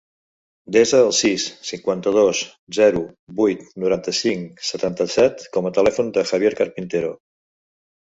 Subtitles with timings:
[0.77, 2.41] Desa el sis, cinquanta-dos,
[2.79, 3.05] zero,
[3.43, 7.17] vuit, noranta-cinc, setanta-set com a telèfon del Javier Carpintero.